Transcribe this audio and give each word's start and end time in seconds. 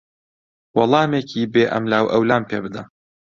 وەڵامێکی 0.77 1.49
بێ 1.53 1.63
ئەملاوئەولام 1.73 2.43
پێ 2.49 2.57
بدە. 2.63 2.81